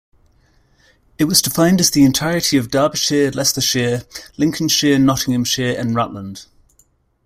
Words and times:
It 1.19 1.25
was 1.25 1.43
defined 1.43 1.79
as 1.79 1.91
the 1.91 2.03
entirety 2.05 2.57
of 2.57 2.71
Derbyshire, 2.71 3.29
Leicestershire, 3.35 4.01
Lincolnshire, 4.35 4.97
Nottinghamshire 4.97 5.77
and 5.77 5.93
Rutland. 5.93 6.47